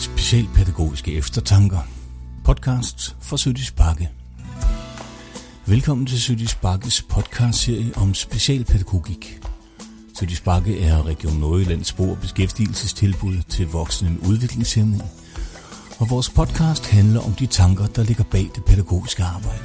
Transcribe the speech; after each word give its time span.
Specialpædagogiske 0.00 1.14
eftertanker. 1.14 1.78
Podcast 2.44 3.16
for 3.20 3.36
Sødis 3.36 3.70
Bakke. 3.70 4.10
Velkommen 5.66 6.06
til 6.06 6.20
Sødis 6.20 6.54
Bakkes 6.54 7.02
podcastserie 7.02 7.92
om 7.96 8.14
specialpædagogik. 8.14 9.40
Sødis 10.18 10.40
Bakke 10.40 10.80
er 10.80 11.06
Region 11.06 11.32
Nordjyllands 11.32 11.86
spor 11.86 12.14
beskæftigelsestilbud 12.14 13.36
til 13.48 13.66
voksne 13.66 14.10
med 14.10 14.28
udviklingshæmning. 14.28 15.02
Og 15.98 16.10
vores 16.10 16.30
podcast 16.30 16.86
handler 16.86 17.20
om 17.20 17.32
de 17.32 17.46
tanker, 17.46 17.86
der 17.86 18.02
ligger 18.02 18.24
bag 18.24 18.50
det 18.54 18.64
pædagogiske 18.64 19.24
arbejde. 19.24 19.64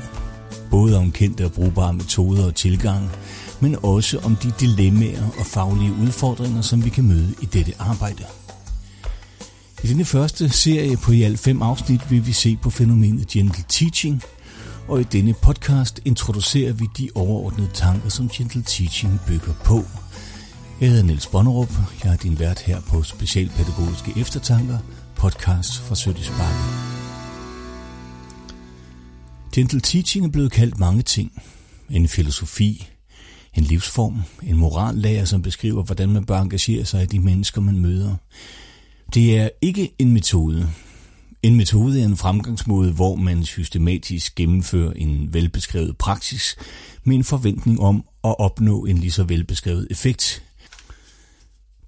Både 0.71 0.97
om 0.97 1.11
kendte 1.11 1.45
og 1.45 1.51
brugbare 1.51 1.93
metoder 1.93 2.45
og 2.45 2.55
tilgange, 2.55 3.09
men 3.59 3.75
også 3.83 4.19
om 4.19 4.35
de 4.35 4.51
dilemmaer 4.59 5.25
og 5.39 5.45
faglige 5.45 5.93
udfordringer, 5.93 6.61
som 6.61 6.85
vi 6.85 6.89
kan 6.89 7.03
møde 7.03 7.35
i 7.41 7.45
dette 7.45 7.73
arbejde. 7.79 8.23
I 9.83 9.87
denne 9.87 10.05
første 10.05 10.49
serie 10.49 10.97
på 10.97 11.11
i 11.11 11.21
alt 11.23 11.39
fem 11.39 11.61
afsnit 11.61 12.11
vil 12.11 12.25
vi 12.27 12.33
se 12.33 12.57
på 12.61 12.69
fænomenet 12.69 13.27
gentle 13.27 13.63
teaching, 13.69 14.23
og 14.87 15.01
i 15.01 15.03
denne 15.03 15.33
podcast 15.33 16.01
introducerer 16.05 16.73
vi 16.73 16.85
de 16.97 17.09
overordnede 17.15 17.69
tanker, 17.73 18.09
som 18.09 18.29
gentle 18.29 18.63
teaching 18.63 19.19
bygger 19.27 19.53
på. 19.65 19.83
Jeg 20.81 20.89
hedder 20.89 21.03
Niels 21.03 21.27
Bonnerup, 21.27 21.71
jeg 22.03 22.13
er 22.13 22.17
din 22.17 22.39
vært 22.39 22.59
her 22.59 22.81
på 22.81 23.03
Specialpædagogiske 23.03 24.13
Eftertanker, 24.17 24.77
podcast 25.15 25.79
fra 25.79 25.95
Sødis 25.95 26.29
Bakke. 26.29 26.95
Gentle 29.55 29.79
teaching 29.79 30.25
er 30.25 30.29
blevet 30.29 30.51
kaldt 30.51 30.79
mange 30.79 31.01
ting. 31.01 31.43
En 31.89 32.07
filosofi, 32.07 32.87
en 33.53 33.63
livsform, 33.63 34.21
en 34.43 34.57
morallærer, 34.57 35.25
som 35.25 35.41
beskriver, 35.41 35.83
hvordan 35.83 36.09
man 36.09 36.25
bør 36.25 36.39
engagere 36.39 36.85
sig 36.85 37.03
i 37.03 37.05
de 37.05 37.19
mennesker, 37.19 37.61
man 37.61 37.77
møder. 37.77 38.15
Det 39.15 39.37
er 39.37 39.49
ikke 39.61 39.91
en 39.99 40.11
metode. 40.11 40.69
En 41.43 41.55
metode 41.55 42.01
er 42.01 42.05
en 42.05 42.17
fremgangsmåde, 42.17 42.91
hvor 42.91 43.15
man 43.15 43.45
systematisk 43.45 44.35
gennemfører 44.35 44.93
en 44.93 45.33
velbeskrevet 45.33 45.97
praksis 45.97 46.55
med 47.03 47.15
en 47.15 47.23
forventning 47.23 47.79
om 47.79 48.05
at 48.23 48.35
opnå 48.39 48.85
en 48.85 48.97
lige 48.97 49.11
så 49.11 49.23
velbeskrevet 49.23 49.87
effekt. 49.89 50.43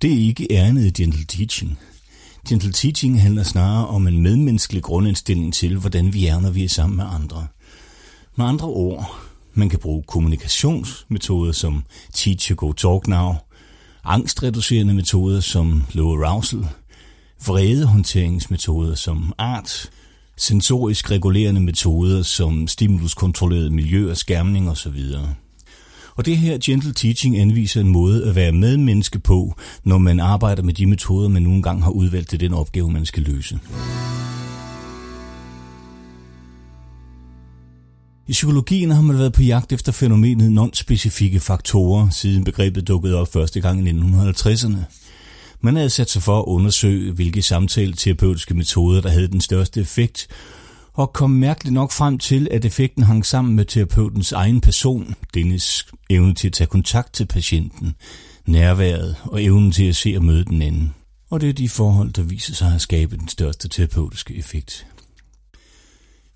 Det 0.01 0.13
er 0.13 0.17
ikke 0.17 0.51
ærnet 0.51 0.85
i 0.85 1.01
gentle 1.01 1.25
teaching. 1.25 1.79
Gentle 2.49 2.71
teaching 2.71 3.21
handler 3.21 3.43
snarere 3.43 3.87
om 3.87 4.07
en 4.07 4.21
medmenneskelig 4.21 4.83
grundindstilling 4.83 5.53
til, 5.53 5.77
hvordan 5.77 6.13
vi 6.13 6.25
er, 6.27 6.39
når 6.39 6.49
vi 6.49 6.63
er 6.63 6.69
sammen 6.69 6.97
med 6.97 7.05
andre. 7.13 7.47
Med 8.35 8.45
andre 8.45 8.67
ord, 8.67 9.19
man 9.53 9.69
kan 9.69 9.79
bruge 9.79 10.03
kommunikationsmetoder 10.07 11.51
som 11.51 11.83
teach 12.13 12.55
go 12.55 12.71
talk 12.71 13.07
now, 13.07 13.33
angstreducerende 14.03 14.93
metoder 14.93 15.39
som 15.39 15.83
low 15.93 16.23
arousal, 16.23 16.67
vredehåndteringsmetoder 17.45 18.95
som 18.95 19.33
art, 19.37 19.89
sensorisk 20.37 21.11
regulerende 21.11 21.61
metoder 21.61 22.23
som 22.23 22.67
stimuluskontrolleret 22.67 23.71
miljø 23.71 24.09
og 24.09 24.17
skærmning 24.17 24.69
osv. 24.69 24.99
Og 26.15 26.25
det 26.25 26.37
her 26.37 26.57
gentle 26.63 26.93
teaching 26.93 27.37
anviser 27.37 27.81
en 27.81 27.87
måde 27.87 28.25
at 28.25 28.35
være 28.35 28.51
medmenneske 28.51 29.19
på, 29.19 29.55
når 29.83 29.97
man 29.97 30.19
arbejder 30.19 30.63
med 30.63 30.73
de 30.73 30.85
metoder, 30.85 31.29
man 31.29 31.41
nogle 31.41 31.61
gange 31.61 31.83
har 31.83 31.91
udvalgt 31.91 32.29
til 32.29 32.39
den 32.39 32.53
opgave, 32.53 32.91
man 32.91 33.05
skal 33.05 33.23
løse. 33.23 33.59
I 38.27 38.31
psykologien 38.31 38.91
har 38.91 39.01
man 39.01 39.17
været 39.17 39.33
på 39.33 39.41
jagt 39.41 39.73
efter 39.73 39.91
fænomenet 39.91 40.51
non-specifikke 40.51 41.39
faktorer, 41.39 42.09
siden 42.09 42.43
begrebet 42.43 42.87
dukkede 42.87 43.15
op 43.15 43.33
første 43.33 43.61
gang 43.61 43.87
i 43.87 43.91
1950'erne. 43.91 44.77
Man 45.61 45.75
havde 45.75 45.89
sat 45.89 46.09
sig 46.09 46.23
for 46.23 46.39
at 46.39 46.45
undersøge, 46.45 47.11
hvilke 47.11 47.41
samtale-terapeutiske 47.41 48.53
metoder, 48.53 49.01
der 49.01 49.09
havde 49.09 49.27
den 49.27 49.41
største 49.41 49.81
effekt, 49.81 50.27
og 50.93 51.13
kom 51.13 51.29
mærkeligt 51.29 51.73
nok 51.73 51.91
frem 51.91 52.17
til, 52.17 52.47
at 52.51 52.65
effekten 52.65 53.03
hang 53.03 53.25
sammen 53.25 53.55
med 53.55 53.65
terapeutens 53.65 54.31
egen 54.31 54.61
person, 54.61 55.15
dennes 55.33 55.87
evne 56.09 56.33
til 56.33 56.47
at 56.47 56.53
tage 56.53 56.67
kontakt 56.67 57.13
til 57.13 57.25
patienten, 57.25 57.95
nærværet 58.45 59.15
og 59.23 59.43
evnen 59.43 59.71
til 59.71 59.83
at 59.83 59.95
se 59.95 60.13
og 60.17 60.23
møde 60.23 60.45
den 60.45 60.61
anden. 60.61 60.93
Og 61.29 61.41
det 61.41 61.49
er 61.49 61.53
de 61.53 61.69
forhold, 61.69 62.13
der 62.13 62.23
viser 62.23 62.53
sig 62.53 62.75
at 62.75 62.81
skabe 62.81 63.17
den 63.17 63.27
største 63.27 63.67
terapeutiske 63.67 64.35
effekt. 64.35 64.87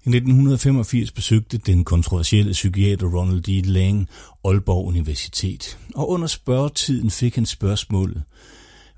I 0.05 0.09
1985 0.09 1.11
besøgte 1.11 1.57
den 1.57 1.83
kontroversielle 1.83 2.51
psykiater 2.51 3.07
Ronald 3.07 3.41
D. 3.41 3.65
Lang 3.65 4.09
Aalborg 4.45 4.87
Universitet, 4.87 5.77
og 5.95 6.09
under 6.09 6.27
spørgetiden 6.27 7.11
fik 7.11 7.35
han 7.35 7.45
spørgsmålet, 7.45 8.23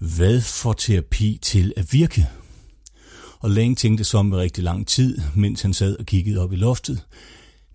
hvad 0.03 0.41
får 0.41 0.73
terapi 0.73 1.39
til 1.41 1.73
at 1.77 1.93
virke? 1.93 2.27
Og 3.39 3.49
Lang 3.49 3.77
tænkte 3.77 4.03
som 4.03 4.25
med 4.25 4.37
rigtig 4.37 4.63
lang 4.63 4.87
tid, 4.87 5.17
mens 5.35 5.61
han 5.61 5.73
sad 5.73 5.97
og 5.97 6.05
kiggede 6.05 6.39
op 6.39 6.53
i 6.53 6.55
loftet. 6.55 7.05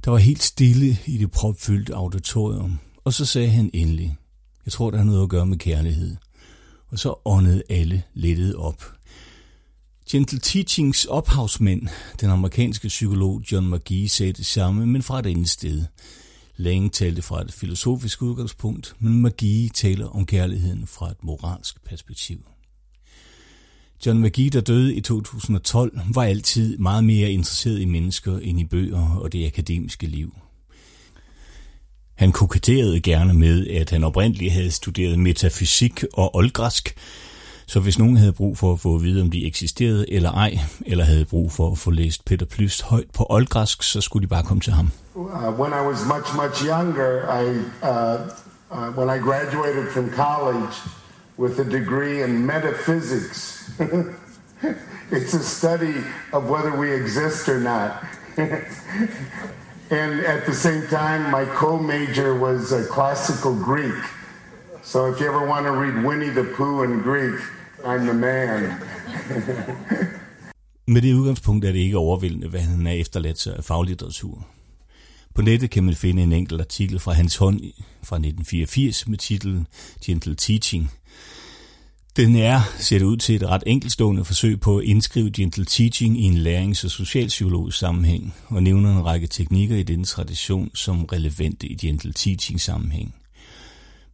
Der 0.04 0.10
var 0.10 0.18
helt 0.18 0.42
stille 0.42 0.98
i 1.06 1.18
det 1.18 1.30
propfyldte 1.30 1.94
auditorium, 1.94 2.78
og 3.04 3.12
så 3.12 3.24
sagde 3.24 3.48
han 3.48 3.70
endelig, 3.72 4.16
jeg 4.64 4.72
tror, 4.72 4.90
der 4.90 4.98
har 4.98 5.04
noget 5.04 5.22
at 5.22 5.28
gøre 5.28 5.46
med 5.46 5.58
kærlighed. 5.58 6.16
Og 6.88 6.98
så 6.98 7.14
åndede 7.24 7.62
alle 7.68 8.02
lettet 8.14 8.54
op. 8.54 8.84
Gentle 10.10 10.38
Teachings 10.38 11.04
ophavsmænd, 11.04 11.88
den 12.20 12.30
amerikanske 12.30 12.88
psykolog 12.88 13.42
John 13.52 13.74
McGee, 13.74 14.08
sagde 14.08 14.32
det 14.32 14.46
samme, 14.46 14.86
men 14.86 15.02
fra 15.02 15.18
et 15.18 15.26
andet 15.26 15.48
sted. 15.48 15.84
Længe 16.60 16.88
talte 16.88 17.22
fra 17.22 17.40
et 17.40 17.52
filosofisk 17.52 18.22
udgangspunkt, 18.22 18.94
men 18.98 19.22
Magi 19.22 19.70
taler 19.74 20.06
om 20.06 20.26
kærligheden 20.26 20.86
fra 20.86 21.10
et 21.10 21.24
moralsk 21.24 21.84
perspektiv. 21.84 22.38
John 24.06 24.22
McGee, 24.22 24.50
der 24.50 24.60
døde 24.60 24.94
i 24.94 25.00
2012, 25.00 26.00
var 26.14 26.22
altid 26.22 26.78
meget 26.78 27.04
mere 27.04 27.30
interesseret 27.30 27.80
i 27.80 27.84
mennesker 27.84 28.38
end 28.38 28.60
i 28.60 28.64
bøger 28.64 29.18
og 29.20 29.32
det 29.32 29.46
akademiske 29.46 30.06
liv. 30.06 30.34
Han 32.14 32.32
koketterede 32.32 33.00
gerne 33.00 33.34
med, 33.34 33.66
at 33.66 33.90
han 33.90 34.04
oprindeligt 34.04 34.52
havde 34.52 34.70
studeret 34.70 35.18
metafysik 35.18 36.04
og 36.12 36.36
oldgræsk, 36.36 36.94
så 37.68 37.80
hvis 37.80 37.98
nogen 37.98 38.16
havde 38.16 38.32
brug 38.32 38.58
for 38.58 38.72
at 38.72 38.80
få 38.80 38.94
at 38.94 39.02
vide, 39.02 39.22
om 39.22 39.30
de 39.30 39.46
eksisterede 39.46 40.12
eller 40.12 40.32
ej, 40.32 40.58
eller 40.86 41.04
havde 41.04 41.24
brug 41.24 41.52
for 41.52 41.72
at 41.72 41.78
få 41.78 41.90
læst 41.90 42.24
Peter 42.24 42.46
Plys 42.46 42.80
højt 42.80 43.10
på 43.14 43.26
oldgræsk, 43.30 43.82
så 43.82 44.00
skulle 44.00 44.22
de 44.22 44.28
bare 44.28 44.42
komme 44.42 44.60
til 44.60 44.72
ham. 44.72 44.90
Uh, 45.14 45.60
when 45.60 45.72
I 45.72 45.86
was 45.90 45.98
much, 46.14 46.36
much 46.42 46.64
younger, 46.64 47.10
I, 47.42 47.44
uh, 47.82 48.18
uh, 48.70 48.98
when 48.98 49.08
I 49.16 49.18
graduated 49.18 49.86
from 49.92 50.10
college 50.10 50.74
with 51.38 51.60
a 51.60 51.64
degree 51.78 52.24
in 52.24 52.46
metaphysics, 52.46 53.70
it's 55.16 55.34
a 55.34 55.42
study 55.42 55.96
of 56.32 56.42
whether 56.50 56.72
we 56.80 56.88
exist 57.02 57.48
or 57.48 57.60
not. 57.60 57.90
and 60.00 60.12
at 60.34 60.46
the 60.46 60.54
same 60.54 60.86
time, 60.86 61.30
my 61.30 61.44
co-major 61.44 62.38
was 62.38 62.72
classical 62.90 63.54
Greek. 63.54 64.02
So 64.82 65.12
if 65.12 65.20
you 65.20 65.26
ever 65.26 65.46
want 65.46 65.66
to 65.66 65.72
read 65.72 66.04
Winnie 66.04 66.30
the 66.30 66.44
Pooh 66.56 66.82
in 66.82 67.02
Greek, 67.02 67.40
I'm 67.84 67.98
the 67.98 68.12
man. 68.12 68.72
Med 70.94 71.02
det 71.02 71.14
udgangspunkt 71.14 71.64
er 71.64 71.72
det 71.72 71.78
ikke 71.78 71.98
overvældende, 71.98 72.48
hvad 72.48 72.60
han 72.60 72.86
er 72.86 72.92
efterladt 72.92 73.38
sig 73.38 73.56
af 73.56 73.64
faglitteratur. 73.64 74.46
På 75.34 75.42
nettet 75.42 75.70
kan 75.70 75.84
man 75.84 75.94
finde 75.94 76.22
en 76.22 76.32
enkelt 76.32 76.60
artikel 76.60 76.98
fra 76.98 77.12
hans 77.12 77.36
hånd 77.36 77.60
fra 78.02 78.16
1984 78.16 79.08
med 79.08 79.18
titlen 79.18 79.66
Gentle 80.04 80.34
Teaching. 80.34 80.90
Den 82.16 82.36
er, 82.36 82.60
ser 82.78 82.98
det 82.98 83.04
ud 83.04 83.16
til, 83.16 83.34
et 83.34 83.48
ret 83.48 83.62
enkelstående 83.66 84.24
forsøg 84.24 84.60
på 84.60 84.78
at 84.78 84.84
indskrive 84.84 85.30
gentle 85.30 85.64
teaching 85.64 86.20
i 86.20 86.22
en 86.22 86.36
lærings- 86.36 86.84
og 86.84 86.90
socialpsykologisk 86.90 87.78
sammenhæng, 87.78 88.34
og 88.46 88.62
nævner 88.62 88.96
en 88.96 89.04
række 89.04 89.26
teknikker 89.26 89.76
i 89.76 89.82
denne 89.82 90.04
tradition 90.04 90.70
som 90.74 91.04
relevante 91.04 91.66
i 91.66 91.74
gentle 91.74 92.12
teaching 92.12 92.60
sammenhæng. 92.60 93.14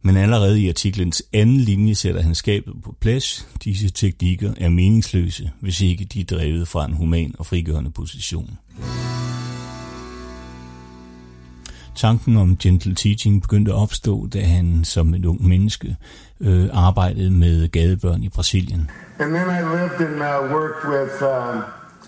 Men 0.05 0.17
allerede 0.17 0.61
i 0.61 0.69
artiklens 0.69 1.23
anden 1.33 1.57
linje 1.57 1.95
sætter 1.95 2.21
han 2.21 2.35
skabet 2.35 2.73
på 2.83 2.95
plads. 3.01 3.47
Disse 3.63 3.89
teknikker 3.89 4.53
er 4.57 4.69
meningsløse, 4.69 5.51
hvis 5.61 5.81
ikke 5.81 6.05
de 6.05 6.21
er 6.21 6.25
drevet 6.25 6.67
fra 6.67 6.85
en 6.85 6.93
human 6.93 7.35
og 7.39 7.45
frigørende 7.45 7.91
position. 7.91 8.57
Tanken 11.95 12.37
om 12.37 12.57
gentle 12.57 12.95
teaching 12.95 13.41
begyndte 13.41 13.71
at 13.71 13.75
opstå, 13.75 14.27
da 14.33 14.41
han 14.43 14.83
som 14.83 15.13
et 15.13 15.25
ung 15.25 15.47
menneske 15.47 15.95
øh, 16.39 16.69
arbejdede 16.73 17.31
med 17.31 17.67
gadebørn 17.67 18.23
i 18.23 18.29
Brasilien. 18.29 18.89
And 19.19 19.33
then 19.33 19.47
I 19.49 19.61
lived 19.61 20.01
and 20.07 20.15
uh, 20.15 20.51
worked 20.53 20.83
with, 20.93 21.23
um, 21.23 21.63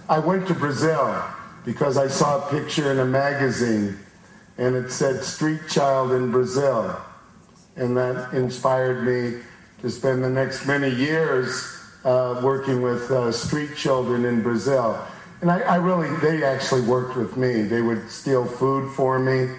I 0.10 0.20
went 0.30 0.48
to 0.48 0.54
Brazil 0.54 1.08
because 1.66 2.06
I 2.06 2.10
saw 2.10 2.30
a 2.38 2.50
picture 2.52 2.92
in 2.94 3.00
a 3.00 3.06
magazine 3.06 3.94
and 4.58 4.76
it 4.76 4.94
said 4.94 5.24
street 5.24 5.62
child 5.70 6.22
in 6.22 6.32
Brazil. 6.32 6.84
And 7.78 7.96
that 7.96 8.34
inspired 8.34 9.04
me 9.04 9.42
to 9.82 9.90
spend 9.90 10.24
the 10.24 10.30
next 10.30 10.66
many 10.66 10.90
years 10.90 11.78
uh, 12.04 12.40
working 12.44 12.82
with 12.82 13.12
uh, 13.12 13.32
street 13.32 13.76
children 13.76 14.26
in 14.26 14.42
Brazil. 14.42 15.00
And 15.42 15.52
I, 15.52 15.60
I, 15.60 15.76
really, 15.76 16.10
they 16.18 16.44
actually 16.44 16.82
worked 16.82 17.16
with 17.16 17.38
me. 17.38 17.64
They 17.64 17.82
would 17.82 18.10
steal 18.10 18.46
food 18.46 18.92
for 18.96 19.20
me. 19.20 19.56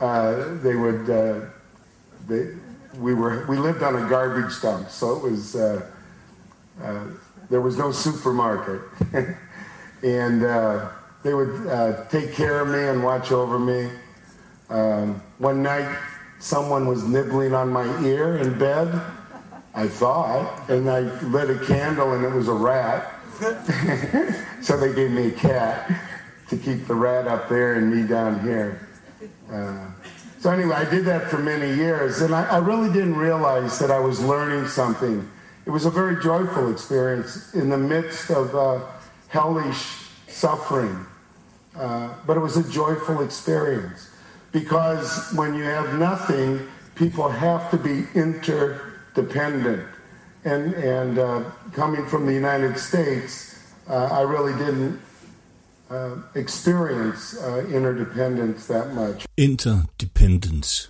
Uh, 0.00 0.56
they 0.56 0.74
would, 0.74 1.08
uh, 1.08 1.40
they, 2.28 2.50
we 2.98 3.14
were, 3.14 3.46
we 3.46 3.56
lived 3.56 3.82
on 3.82 3.96
a 3.96 4.08
garbage 4.08 4.60
dump, 4.60 4.90
so 4.90 5.16
it 5.16 5.22
was 5.22 5.56
uh, 5.56 5.86
uh, 6.82 7.04
there 7.48 7.62
was 7.62 7.78
no 7.78 7.92
supermarket. 7.92 8.82
and 10.02 10.42
they 11.22 11.32
would 11.32 12.08
take 12.10 12.34
care 12.34 12.60
of 12.60 12.68
me 12.68 12.88
and 12.88 13.02
watch 13.02 13.32
over 13.32 13.58
me. 13.58 13.90
Um, 14.68 15.22
one 15.38 15.62
night, 15.62 15.96
someone 16.42 16.88
was 16.88 17.04
nibbling 17.04 17.54
on 17.54 17.70
my 17.70 17.86
ear 18.04 18.38
in 18.38 18.58
bed, 18.58 19.00
I 19.74 19.86
thought, 19.86 20.68
and 20.68 20.90
I 20.90 21.00
lit 21.22 21.48
a 21.50 21.64
candle 21.66 22.12
and 22.12 22.24
it 22.24 22.32
was 22.32 22.48
a 22.48 22.52
rat. 22.52 23.14
so 24.62 24.76
they 24.76 24.92
gave 24.92 25.12
me 25.12 25.28
a 25.28 25.30
cat 25.30 25.90
to 26.48 26.56
keep 26.56 26.86
the 26.86 26.94
rat 26.94 27.28
up 27.28 27.48
there 27.48 27.74
and 27.74 27.94
me 27.94 28.06
down 28.06 28.40
here. 28.40 28.88
Uh, 29.50 29.86
so 30.40 30.50
anyway, 30.50 30.74
I 30.74 30.90
did 30.90 31.04
that 31.04 31.30
for 31.30 31.38
many 31.38 31.76
years, 31.76 32.20
and 32.20 32.34
I, 32.34 32.44
I, 32.44 32.58
really 32.58 32.92
didn't 32.92 33.16
realize 33.16 33.78
that 33.78 33.92
I 33.92 34.00
was 34.00 34.20
learning 34.20 34.66
something. 34.66 35.28
It 35.66 35.70
was 35.70 35.86
a 35.86 35.90
very 35.90 36.20
joyful 36.20 36.72
experience 36.72 37.54
in 37.54 37.68
the 37.68 37.78
midst 37.78 38.30
of 38.30 38.54
uh, 38.54 38.80
hellish 39.28 40.08
suffering, 40.26 41.06
uh, 41.76 42.14
but 42.26 42.36
it 42.36 42.40
was 42.40 42.56
a 42.56 42.68
joyful 42.68 43.22
experience 43.22 44.11
because 44.52 45.32
when 45.34 45.54
you 45.54 45.64
have 45.64 45.98
nothing, 45.98 46.60
people 46.94 47.28
have 47.28 47.70
to 47.70 47.76
be 47.76 48.04
interdependent. 48.14 49.82
And, 50.44 50.74
and 50.74 51.18
uh, 51.18 51.44
coming 51.72 52.06
from 52.06 52.26
the 52.26 52.34
United 52.34 52.78
States, 52.78 53.58
uh, 53.88 54.08
I 54.12 54.22
really 54.22 54.52
didn't 54.64 55.00
uh, 55.90 56.16
experience 56.34 57.36
uh, 57.38 57.64
interdependence 57.76 58.66
that 58.66 58.94
much. 58.94 59.26
Interdependence. 59.36 60.88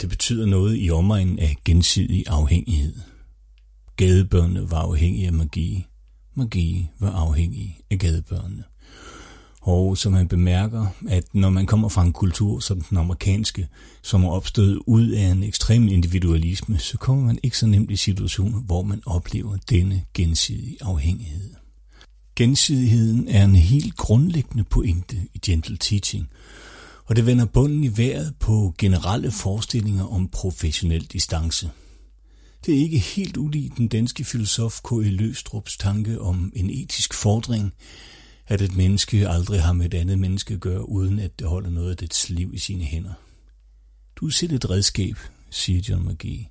Det 0.00 0.08
betyder 0.08 0.46
noget 0.46 0.76
i 0.78 0.90
omegnen 0.90 1.38
af 1.38 1.56
gensidig 1.64 2.24
afhængighed. 2.26 2.94
Gadebørnene 3.96 4.70
var 4.70 4.82
afhængige 4.82 5.26
af 5.26 5.32
magi. 5.32 5.86
Magi 6.34 6.90
var 7.00 7.10
afhængig 7.10 7.80
af 7.90 7.98
gadebørnene. 7.98 8.64
Og 9.60 9.98
som 9.98 10.12
man 10.12 10.28
bemærker, 10.28 10.86
at 11.08 11.24
når 11.34 11.50
man 11.50 11.66
kommer 11.66 11.88
fra 11.88 12.02
en 12.02 12.12
kultur 12.12 12.60
som 12.60 12.80
den 12.80 12.98
amerikanske, 12.98 13.68
som 14.02 14.24
er 14.24 14.30
opstået 14.30 14.78
ud 14.86 15.08
af 15.08 15.22
en 15.22 15.42
ekstrem 15.42 15.88
individualisme, 15.88 16.78
så 16.78 16.98
kommer 16.98 17.24
man 17.24 17.38
ikke 17.42 17.58
så 17.58 17.66
nemt 17.66 17.90
i 17.90 17.96
situationer, 17.96 18.60
hvor 18.60 18.82
man 18.82 19.02
oplever 19.06 19.56
denne 19.70 20.02
gensidige 20.14 20.76
afhængighed. 20.80 21.54
Gensidigheden 22.36 23.28
er 23.28 23.44
en 23.44 23.56
helt 23.56 23.96
grundlæggende 23.96 24.64
pointe 24.64 25.16
i 25.34 25.38
Gentle 25.46 25.76
Teaching, 25.76 26.28
og 27.04 27.16
det 27.16 27.26
vender 27.26 27.44
bunden 27.44 27.84
i 27.84 27.96
vejret 27.96 28.34
på 28.40 28.74
generelle 28.78 29.30
forestillinger 29.30 30.04
om 30.04 30.28
professionel 30.28 31.04
distance. 31.04 31.70
Det 32.66 32.74
er 32.74 32.78
ikke 32.78 32.98
helt 32.98 33.36
ulig 33.36 33.70
den 33.76 33.88
danske 33.88 34.24
filosof 34.24 34.80
K.E. 34.84 35.10
Løstrups 35.10 35.76
tanke 35.76 36.20
om 36.20 36.52
en 36.56 36.70
etisk 36.70 37.14
fordring, 37.14 37.72
at 38.48 38.60
et 38.60 38.76
menneske 38.76 39.28
aldrig 39.28 39.62
har 39.62 39.72
med 39.72 39.86
et 39.86 39.94
andet 39.94 40.18
menneske 40.18 40.54
at 40.54 40.60
gøre, 40.60 40.88
uden 40.88 41.18
at 41.18 41.38
det 41.38 41.48
holder 41.48 41.70
noget 41.70 41.90
af 41.90 41.96
dets 41.96 42.30
liv 42.30 42.54
i 42.54 42.58
sine 42.58 42.84
hænder. 42.84 43.12
Du 44.16 44.26
er 44.26 44.30
selv 44.30 44.52
et 44.52 44.70
redskab, 44.70 45.16
siger 45.50 45.80
John 45.88 46.08
McGee. 46.08 46.48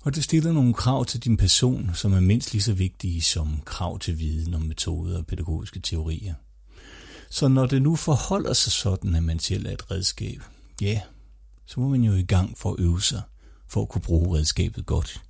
Og 0.00 0.14
det 0.14 0.24
stiller 0.24 0.52
nogle 0.52 0.74
krav 0.74 1.04
til 1.04 1.20
din 1.20 1.36
person, 1.36 1.90
som 1.94 2.12
er 2.12 2.20
mindst 2.20 2.52
lige 2.52 2.62
så 2.62 2.72
vigtige 2.72 3.22
som 3.22 3.62
krav 3.64 3.98
til 3.98 4.18
viden 4.18 4.54
om 4.54 4.62
metoder 4.62 5.18
og 5.18 5.26
pædagogiske 5.26 5.80
teorier. 5.80 6.34
Så 7.30 7.48
når 7.48 7.66
det 7.66 7.82
nu 7.82 7.96
forholder 7.96 8.52
sig 8.52 8.72
sådan, 8.72 9.14
at 9.14 9.22
man 9.22 9.38
selv 9.38 9.66
er 9.66 9.70
et 9.70 9.90
redskab, 9.90 10.42
ja, 10.80 11.00
så 11.66 11.80
må 11.80 11.88
man 11.88 12.02
jo 12.02 12.12
i 12.12 12.22
gang 12.22 12.58
for 12.58 12.72
at 12.72 12.80
øve 12.80 13.02
sig, 13.02 13.22
for 13.68 13.82
at 13.82 13.88
kunne 13.88 14.02
bruge 14.02 14.38
redskabet 14.38 14.86
godt. 14.86 15.22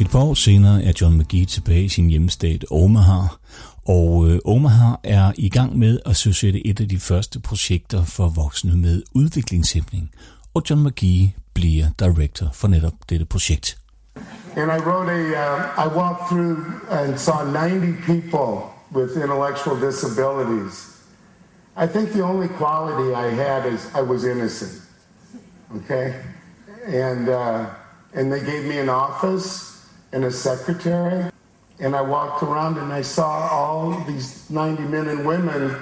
Et 0.00 0.08
par 0.10 0.18
år 0.18 0.34
senere 0.34 0.84
er 0.84 0.92
John 1.00 1.18
McGee 1.18 1.44
tilbage 1.44 1.84
i 1.84 1.88
sin 1.88 2.10
hjemstat 2.10 2.64
Omaha, 2.70 3.26
og 3.88 4.28
øh, 4.28 4.38
Omaha 4.44 4.94
er 5.04 5.32
i 5.36 5.48
gang 5.48 5.78
med 5.78 5.98
at 6.06 6.16
søsætte 6.16 6.66
et 6.66 6.80
af 6.80 6.88
de 6.88 6.98
første 6.98 7.40
projekter 7.40 8.04
for 8.04 8.28
voksne 8.28 8.76
med 8.76 9.02
udviklingshæmning, 9.14 10.10
og 10.54 10.62
John 10.70 10.82
McGee 10.82 11.34
bliver 11.54 11.86
director 11.98 12.48
for 12.52 12.68
netop 12.68 12.92
dette 13.10 13.24
projekt. 13.24 13.78
And 14.56 14.70
I 14.72 14.78
wrote 14.86 15.10
a, 15.10 15.22
uh, 15.22 15.86
I 15.86 15.96
walked 15.96 16.28
through 16.28 16.58
and 16.90 17.18
saw 17.18 17.44
90 17.44 17.94
people 18.06 18.52
with 18.92 19.16
intellectual 19.24 19.80
disabilities. 19.88 20.74
I 21.76 21.86
think 21.86 22.12
the 22.12 22.24
only 22.24 22.48
quality 22.48 23.08
I 23.26 23.34
had 23.42 23.72
is 23.74 23.80
I 23.94 24.02
was 24.02 24.24
innocent. 24.24 24.72
Okay? 25.76 26.14
And, 26.86 27.28
uh, 27.28 27.66
and 28.14 28.32
they 28.32 28.52
gave 28.52 28.64
me 28.64 28.78
an 28.78 28.88
office 28.88 29.69
and 30.12 30.24
a 30.24 30.30
secretary. 30.30 31.30
And 31.78 31.96
I 31.96 32.02
walked 32.02 32.42
around 32.42 32.78
and 32.78 32.92
I 32.92 33.02
saw 33.02 33.48
all 33.48 34.04
these 34.04 34.48
90 34.50 34.82
men 34.84 35.08
and 35.08 35.26
women 35.26 35.76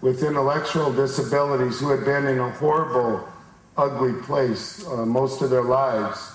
with 0.00 0.22
intellectual 0.22 0.92
disabilities 0.92 1.80
who 1.80 1.90
had 1.90 2.04
been 2.04 2.26
in 2.26 2.38
a 2.38 2.50
horrible 2.52 3.28
ugly 3.76 4.20
place 4.22 4.86
uh, 4.86 5.04
most 5.04 5.42
of 5.42 5.50
their 5.50 5.62
lives. 5.62 6.30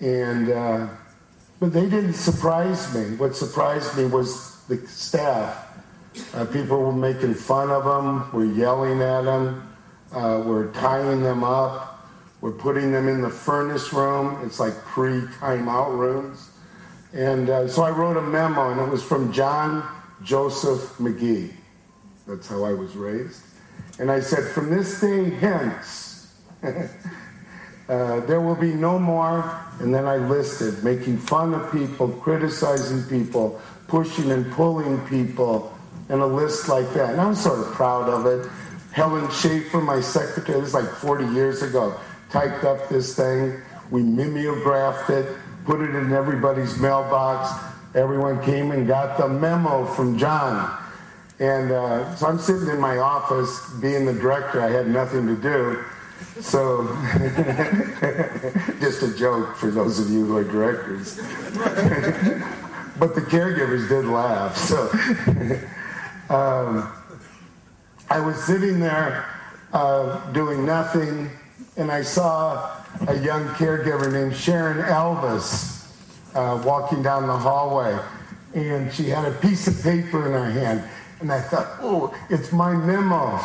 And, 0.00 0.50
uh, 0.50 0.88
but 1.58 1.72
they 1.72 1.88
didn't 1.88 2.14
surprise 2.14 2.94
me. 2.94 3.16
What 3.16 3.36
surprised 3.36 3.96
me 3.96 4.06
was 4.06 4.62
the 4.66 4.78
staff. 4.86 5.66
Uh, 6.34 6.44
people 6.46 6.82
were 6.82 6.92
making 6.92 7.34
fun 7.34 7.70
of 7.70 7.84
them, 7.84 8.30
were 8.32 8.44
yelling 8.44 9.00
at 9.00 9.22
them, 9.22 9.68
uh, 10.12 10.42
were 10.44 10.72
tying 10.72 11.22
them 11.22 11.44
up, 11.44 12.08
were 12.40 12.52
putting 12.52 12.92
them 12.92 13.08
in 13.08 13.22
the 13.22 13.30
furnace 13.30 13.92
room. 13.92 14.40
It's 14.44 14.58
like 14.58 14.74
pre-timeout 14.84 15.96
rooms. 15.96 16.49
And 17.12 17.50
uh, 17.50 17.68
so 17.68 17.82
I 17.82 17.90
wrote 17.90 18.16
a 18.16 18.22
memo, 18.22 18.70
and 18.70 18.80
it 18.80 18.88
was 18.88 19.02
from 19.02 19.32
John 19.32 19.86
Joseph 20.22 20.96
McGee. 20.98 21.52
That's 22.26 22.48
how 22.48 22.64
I 22.64 22.72
was 22.72 22.94
raised. 22.94 23.42
And 23.98 24.10
I 24.10 24.20
said, 24.20 24.48
from 24.52 24.70
this 24.70 25.00
day 25.00 25.30
hence, 25.30 26.34
uh, 26.62 28.20
there 28.20 28.40
will 28.40 28.54
be 28.54 28.72
no 28.72 28.98
more, 28.98 29.66
and 29.80 29.92
then 29.92 30.06
I 30.06 30.16
listed 30.16 30.84
making 30.84 31.18
fun 31.18 31.52
of 31.52 31.72
people, 31.72 32.08
criticizing 32.08 33.02
people, 33.04 33.60
pushing 33.88 34.30
and 34.30 34.50
pulling 34.52 35.04
people, 35.06 35.76
and 36.08 36.22
a 36.22 36.26
list 36.26 36.68
like 36.68 36.92
that. 36.94 37.10
And 37.10 37.20
I'm 37.20 37.34
sort 37.34 37.58
of 37.58 37.72
proud 37.72 38.08
of 38.08 38.26
it. 38.26 38.48
Helen 38.92 39.30
Schaefer, 39.30 39.80
my 39.80 40.00
secretary, 40.00 40.60
this 40.60 40.70
is 40.70 40.74
like 40.74 40.88
40 40.88 41.26
years 41.34 41.62
ago, 41.62 41.94
typed 42.30 42.64
up 42.64 42.88
this 42.88 43.16
thing. 43.16 43.60
We 43.90 44.02
mimeographed 44.02 45.10
it, 45.10 45.36
put 45.70 45.82
it 45.82 45.94
in 45.94 46.12
everybody's 46.12 46.80
mailbox. 46.80 47.48
Everyone 47.94 48.42
came 48.42 48.72
and 48.72 48.88
got 48.88 49.16
the 49.16 49.28
memo 49.28 49.86
from 49.86 50.18
John. 50.18 50.76
And 51.38 51.70
uh, 51.70 52.12
so 52.16 52.26
I'm 52.26 52.40
sitting 52.40 52.66
in 52.66 52.80
my 52.80 52.98
office, 52.98 53.70
being 53.80 54.04
the 54.04 54.12
director, 54.12 54.60
I 54.60 54.68
had 54.68 54.88
nothing 54.88 55.28
to 55.28 55.36
do. 55.36 55.84
So, 56.40 56.86
just 58.80 59.04
a 59.04 59.14
joke 59.16 59.54
for 59.54 59.70
those 59.70 60.00
of 60.00 60.10
you 60.10 60.26
who 60.26 60.36
are 60.38 60.42
directors. 60.42 61.14
but 62.98 63.14
the 63.14 63.20
caregivers 63.20 63.88
did 63.88 64.06
laugh. 64.06 64.56
So, 64.56 64.90
um, 66.34 66.92
I 68.10 68.18
was 68.18 68.42
sitting 68.42 68.80
there 68.80 69.24
uh, 69.72 70.32
doing 70.32 70.66
nothing, 70.66 71.30
and 71.76 71.90
I 71.90 72.02
saw 72.02 72.70
a 73.06 73.16
young 73.18 73.46
caregiver 73.48 74.12
named 74.12 74.36
Sharon 74.36 74.78
Elvis 74.78 75.86
uh, 76.34 76.62
walking 76.64 77.02
down 77.02 77.26
the 77.26 77.36
hallway, 77.36 77.98
and 78.54 78.92
she 78.92 79.08
had 79.08 79.24
a 79.24 79.32
piece 79.38 79.66
of 79.68 79.82
paper 79.82 80.26
in 80.26 80.32
her 80.32 80.50
hand. 80.50 80.84
And 81.20 81.30
I 81.30 81.40
thought, 81.40 81.78
oh, 81.80 82.14
it's 82.30 82.52
my 82.52 82.74
memo. 82.74 83.38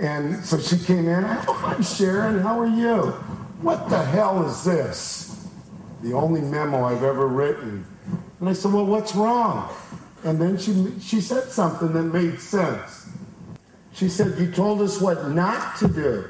And 0.00 0.44
so 0.44 0.58
she 0.58 0.78
came 0.78 1.08
in. 1.08 1.24
Oh, 1.24 1.80
Sharon. 1.82 2.40
How 2.40 2.58
are 2.58 2.66
you? 2.66 3.12
What 3.60 3.88
the 3.88 4.02
hell 4.02 4.46
is 4.48 4.64
this? 4.64 5.48
The 6.02 6.12
only 6.12 6.40
memo 6.40 6.84
I've 6.84 7.02
ever 7.02 7.26
written. 7.26 7.86
And 8.40 8.48
I 8.48 8.52
said, 8.52 8.72
Well, 8.72 8.86
what's 8.86 9.14
wrong? 9.14 9.72
And 10.24 10.40
then 10.40 10.58
she, 10.58 10.98
she 11.00 11.20
said 11.20 11.44
something 11.44 11.92
that 11.92 12.02
made 12.02 12.40
sense. 12.40 13.08
She 13.92 14.08
said, 14.08 14.38
You 14.38 14.50
told 14.50 14.80
us 14.80 15.00
what 15.00 15.28
not 15.28 15.76
to 15.78 15.88
do. 15.88 16.24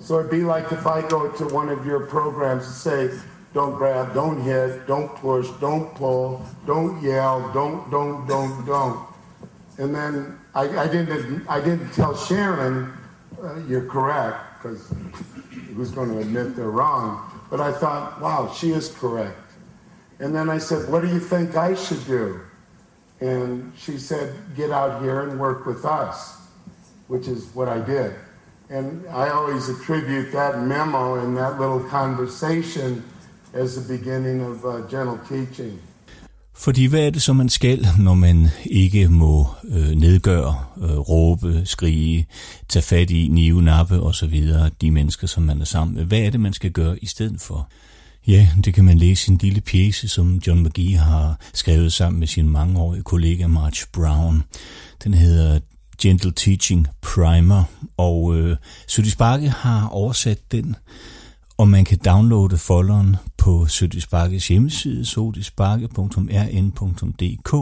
So 0.00 0.18
it'd 0.18 0.30
be 0.30 0.42
like 0.42 0.70
if 0.72 0.86
I 0.86 1.06
go 1.08 1.30
to 1.30 1.46
one 1.46 1.68
of 1.68 1.86
your 1.86 2.06
programs 2.06 2.66
and 2.66 2.74
say, 2.74 3.20
don't 3.54 3.76
grab, 3.76 4.12
don't 4.12 4.40
hit, 4.42 4.86
don't 4.86 5.08
push, 5.16 5.48
don't 5.60 5.94
pull, 5.94 6.44
don't 6.66 7.02
yell, 7.02 7.50
don't, 7.54 7.90
don't, 7.90 8.26
don't, 8.26 8.66
don't. 8.66 9.08
And 9.78 9.94
then 9.94 10.38
I, 10.54 10.68
I 10.78 10.86
didn't, 10.86 11.48
I 11.48 11.60
didn't 11.60 11.90
tell 11.92 12.16
Sharon, 12.16 12.92
uh, 13.42 13.60
you're 13.66 13.86
correct, 13.86 14.62
because 14.62 14.92
who's 15.74 15.90
going 15.90 16.10
to 16.10 16.18
admit 16.18 16.54
they're 16.54 16.70
wrong? 16.70 17.30
But 17.50 17.60
I 17.60 17.72
thought, 17.72 18.20
wow, 18.20 18.52
she 18.54 18.72
is 18.72 18.88
correct. 18.88 19.38
And 20.18 20.34
then 20.34 20.50
I 20.50 20.58
said, 20.58 20.90
what 20.90 21.02
do 21.02 21.08
you 21.08 21.20
think 21.20 21.56
I 21.56 21.74
should 21.74 22.04
do? 22.06 22.40
And 23.20 23.72
she 23.76 23.98
said, 23.98 24.34
get 24.56 24.70
out 24.70 25.02
here 25.02 25.22
and 25.22 25.40
work 25.40 25.64
with 25.66 25.84
us, 25.84 26.38
which 27.08 27.28
is 27.28 27.54
what 27.54 27.68
I 27.68 27.80
did. 27.80 28.14
And 28.70 28.86
I 29.08 29.28
always 29.36 29.68
attribute 29.68 30.32
that 30.32 30.58
memo 30.58 31.14
and 31.14 31.36
that 31.36 31.60
little 31.60 31.84
conversation 31.90 33.02
as 33.54 33.74
the 33.74 33.98
beginning 33.98 34.42
of 34.42 34.64
uh, 34.64 34.90
gentle 34.90 35.18
teaching. 35.28 35.78
Fordi 36.54 36.86
hvad 36.86 37.00
er 37.00 37.10
det 37.10 37.22
så, 37.22 37.32
man 37.32 37.48
skal, 37.48 37.86
når 37.98 38.14
man 38.14 38.48
ikke 38.64 39.08
må 39.08 39.46
øh, 39.68 39.88
nedgøre, 39.88 40.54
øh, 40.82 40.98
råbe, 40.98 41.62
skrige, 41.64 42.26
tage 42.68 42.82
fat 42.82 43.10
i, 43.10 43.28
nive, 43.28 43.62
nappe 43.62 44.00
osv., 44.00 44.42
de 44.80 44.90
mennesker, 44.90 45.26
som 45.26 45.42
man 45.42 45.60
er 45.60 45.64
sammen 45.64 45.96
med? 45.96 46.04
Hvad 46.04 46.18
er 46.18 46.30
det, 46.30 46.40
man 46.40 46.52
skal 46.52 46.70
gøre 46.70 46.98
i 46.98 47.06
stedet 47.06 47.40
for? 47.40 47.68
Ja, 48.26 48.48
det 48.64 48.74
kan 48.74 48.84
man 48.84 48.98
læse 48.98 49.30
i 49.30 49.32
en 49.32 49.38
lille 49.42 49.60
pjæse, 49.60 50.08
som 50.08 50.40
John 50.46 50.62
McGee 50.62 50.96
har 50.96 51.40
skrevet 51.54 51.92
sammen 51.92 52.18
med 52.18 52.26
sin 52.26 52.48
mangeårige 52.48 53.02
kollega 53.02 53.46
March 53.46 53.86
Brown. 53.92 54.42
Den 55.04 55.14
hedder 55.14 55.60
Gentle 56.02 56.32
Teaching 56.32 56.86
Primer, 57.02 57.64
og 57.96 58.36
øh, 58.36 58.56
Sødis 58.86 59.16
Bakke 59.16 59.48
har 59.48 59.88
oversat 59.88 60.52
den, 60.52 60.76
og 61.58 61.68
man 61.68 61.84
kan 61.84 61.98
downloade 62.04 62.58
folderen 62.58 63.16
på 63.38 63.66
Sødis 63.66 64.06
Bakkes 64.06 64.48
hjemmeside, 64.48 65.06
sodisbakke.rn.dk, 65.06 67.52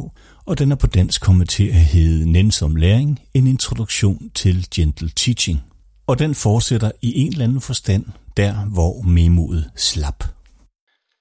og 0.47 0.59
den 0.59 0.73
er 0.73 0.77
på 0.77 0.87
dansk 0.87 1.23
kommet 1.23 1.49
til 1.49 1.69
at 1.69 1.75
hedde 1.75 2.33
Nænsom 2.33 2.77
Læring, 2.77 3.21
en 3.35 3.47
introduktion 3.47 4.31
til 4.35 4.67
Gentle 4.75 5.11
Teaching. 5.17 5.63
Og 6.07 6.19
den 6.19 6.35
fortsætter 6.35 6.91
i 7.03 7.21
en 7.21 7.33
eller 7.33 7.45
anden 7.45 7.61
forstand, 7.61 8.07
der 8.37 8.55
hvor 8.75 9.03
memoet 9.03 9.71
slap. 9.77 10.25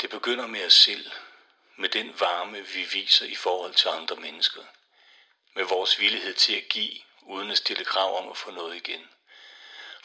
Det 0.01 0.09
begynder 0.09 0.47
med 0.47 0.59
os 0.67 0.73
selv, 0.73 1.05
med 1.79 1.89
den 1.93 2.07
varme, 2.19 2.57
vi 2.75 2.99
viser 2.99 3.25
i 3.25 3.35
forhold 3.43 3.73
til 3.81 3.87
andre 3.99 4.15
mennesker, 4.25 4.61
med 5.55 5.65
vores 5.69 5.99
villighed 5.99 6.33
til 6.33 6.53
at 6.53 6.67
give, 6.69 6.93
uden 7.27 7.51
at 7.51 7.57
stille 7.57 7.85
krav 7.85 8.17
om 8.21 8.29
at 8.31 8.37
få 8.37 8.51
noget 8.51 8.75
igen. 8.75 9.03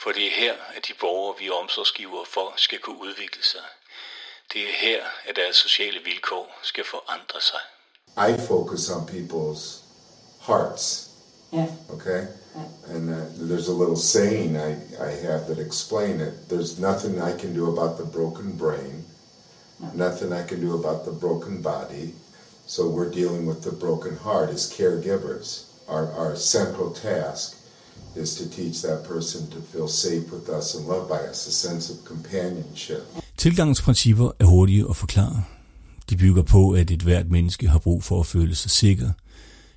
For 0.02 0.11
det 0.12 0.26
er 0.26 0.31
her, 0.31 0.55
at 0.76 0.88
de 0.88 0.93
borgere, 1.00 1.38
vi 1.38 1.47
er 1.47 1.52
omsorgsgiver 1.52 2.25
for, 2.25 2.52
skal 2.57 2.78
kunne 2.78 3.00
udvikle 3.00 3.43
sig. 3.43 3.67
Det 4.52 4.62
er 4.62 4.73
her, 4.73 5.05
at 5.28 5.37
deres 5.37 5.57
sociale 5.57 6.00
vilkår 6.05 6.59
skal 6.62 6.85
forandre 6.85 7.40
sig. 7.40 7.61
I 8.28 8.47
focus 8.47 8.90
on 8.90 9.09
people's 9.09 9.62
hearts. 10.40 11.09
Yeah. 11.55 11.69
Okay? 11.90 12.26
And 12.88 13.11
uh, 13.11 13.17
there's 13.49 13.69
a 13.69 13.73
little 13.73 13.97
saying 13.97 14.57
I, 14.57 14.71
I 15.00 15.11
have 15.26 15.47
that 15.47 15.59
explain 15.59 16.21
it. 16.21 16.49
There's 16.49 16.78
nothing 16.78 17.21
I 17.21 17.33
can 17.40 17.55
do 17.55 17.73
about 17.73 17.99
the 17.99 18.05
broken 18.05 18.57
brain, 18.57 19.05
nothing 19.95 20.33
I 20.33 20.43
can 20.47 20.61
do 20.61 20.75
about 20.75 21.05
the 21.05 21.12
broken 21.12 21.62
body. 21.62 22.14
So 22.68 22.82
we're 22.82 23.10
dealing 23.10 23.46
with 23.48 23.62
the 23.62 23.72
broken 23.72 24.16
heart 24.16 24.50
as 24.50 24.72
caregivers. 24.80 25.64
Our, 25.88 26.12
our 26.12 26.37
central 26.37 26.94
task 26.94 27.56
is 28.16 28.34
to 28.34 28.50
teach 28.50 28.82
that 28.82 29.04
person 29.04 29.50
to 29.50 29.60
feel 29.72 29.88
safe 29.88 30.32
with 30.32 30.48
us 30.58 30.75
and 30.75 30.87
loved 30.87 31.08
by 31.08 31.30
us, 31.30 31.46
a 31.46 31.52
sense 31.52 31.92
of 31.92 32.04
companionship. 32.04 33.02
Tilgangens 33.37 33.82
principper 33.82 34.30
er 34.38 34.44
hurtige 34.44 34.84
at 34.90 34.96
forklare. 34.96 35.44
De 36.10 36.16
bygger 36.16 36.42
på, 36.42 36.70
at 36.70 36.90
et 36.90 37.02
hvert 37.02 37.30
menneske 37.30 37.68
har 37.68 37.78
brug 37.78 38.04
for 38.04 38.20
at 38.20 38.26
føle 38.26 38.54
sig 38.54 38.70
sikker, 38.70 39.10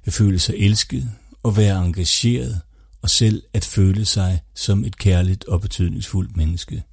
at 0.06 0.14
føle 0.14 0.40
sig 0.40 0.56
elsket 0.56 1.12
og 1.44 1.58
være 1.58 1.86
engageret, 1.86 2.62
og 3.02 3.10
selv 3.10 3.44
at 3.54 3.66
føle 3.66 4.06
sig 4.06 4.42
som 4.56 4.84
et 4.86 4.98
kærligt 4.98 5.46
og 5.46 5.62
betydningsfuldt 5.62 6.38
menneske. 6.38 6.84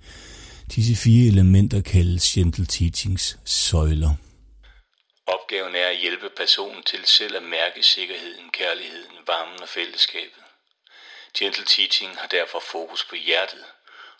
Disse 0.74 0.96
fire 0.96 1.26
elementer 1.26 1.80
kaldes 1.80 2.30
Gentle 2.30 2.66
Teachings 2.66 3.38
søjler. 3.44 4.14
Opgaven 5.28 5.74
er 5.74 5.88
at 5.88 5.96
hjælpe 5.96 6.30
personen 6.30 6.82
til 6.82 7.06
selv 7.06 7.36
at 7.36 7.42
mærke 7.42 7.82
sikkerheden, 7.82 8.50
kærligheden, 8.50 9.26
varmen 9.26 9.62
og 9.62 9.68
fællesskabet. 9.68 10.42
Gentle 11.38 11.64
Teaching 11.64 12.18
har 12.18 12.26
derfor 12.26 12.60
fokus 12.60 13.04
på 13.04 13.14
hjertet, 13.14 13.64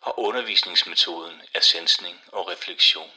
og 0.01 0.19
undervisningsmetoden 0.19 1.43
er 1.55 1.61
sensning 1.61 2.25
og 2.27 2.49
refleksion. 2.49 3.13